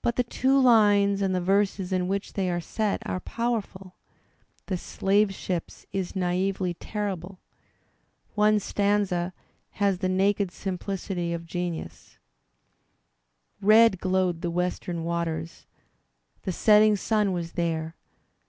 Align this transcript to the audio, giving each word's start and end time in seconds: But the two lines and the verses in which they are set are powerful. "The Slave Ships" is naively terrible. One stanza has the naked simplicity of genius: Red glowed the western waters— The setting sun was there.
But 0.00 0.14
the 0.14 0.22
two 0.22 0.60
lines 0.60 1.20
and 1.20 1.34
the 1.34 1.40
verses 1.40 1.92
in 1.92 2.06
which 2.06 2.34
they 2.34 2.48
are 2.48 2.60
set 2.60 3.02
are 3.04 3.18
powerful. 3.18 3.96
"The 4.66 4.76
Slave 4.76 5.34
Ships" 5.34 5.86
is 5.92 6.14
naively 6.14 6.74
terrible. 6.74 7.40
One 8.36 8.60
stanza 8.60 9.32
has 9.82 9.98
the 9.98 10.08
naked 10.08 10.52
simplicity 10.52 11.32
of 11.32 11.46
genius: 11.46 12.16
Red 13.60 13.98
glowed 13.98 14.40
the 14.40 14.52
western 14.52 15.02
waters— 15.02 15.66
The 16.44 16.52
setting 16.52 16.94
sun 16.94 17.32
was 17.32 17.54
there. 17.54 17.96